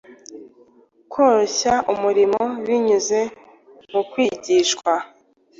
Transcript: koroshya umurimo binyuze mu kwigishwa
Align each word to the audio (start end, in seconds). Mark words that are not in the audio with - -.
koroshya 1.11 1.73
umurimo 1.93 2.41
binyuze 2.65 3.19
mu 3.91 4.01
kwigishwa 4.11 4.93